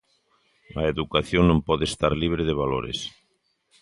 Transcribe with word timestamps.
A 0.81 0.83
educación 0.93 1.43
non 1.47 1.59
pode 1.67 1.85
estar 1.87 2.13
libre 2.21 2.43
de 2.49 2.57
valores. 2.61 2.99